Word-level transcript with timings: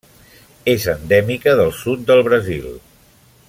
És 0.73 0.87
endèmica 0.93 1.53
del 1.61 1.71
sud 1.83 2.09
del 2.09 2.25
Brasil. 2.31 2.67